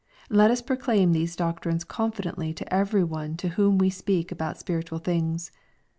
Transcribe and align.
—Let 0.39 0.49
us 0.49 0.63
proclaim 0.63 1.11
these 1.11 1.35
doctrines 1.35 1.83
confidently 1.83 2.55
to 2.55 2.73
every 2.73 3.03
one 3.03 3.37
to 3.37 3.49
whom 3.49 3.77
we 3.77 3.91
speak 3.91 4.31
about 4.31 4.57
spirit 4.57 4.87
ual 4.87 5.03
things. 5.03 5.51